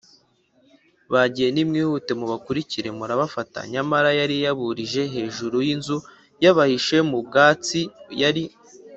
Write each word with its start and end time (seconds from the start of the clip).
bagiye 1.13 1.49
Nimwihute 1.51 2.11
mubakurikire 2.19 2.89
murabafata 2.97 3.59
Nyamara 3.73 4.09
yari 4.19 4.35
yaburije 4.45 5.01
hejuru 5.13 5.57
y 5.65 5.69
inzu 5.75 5.97
b 6.41 6.43
abahisha 6.51 6.97
mu 7.09 7.19
byatsi 7.27 7.81
yari 8.21 8.43